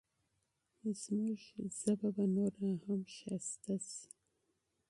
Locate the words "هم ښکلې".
2.85-3.77